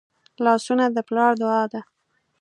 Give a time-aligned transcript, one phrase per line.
[0.45, 1.81] لاسونه د پلار دعا ده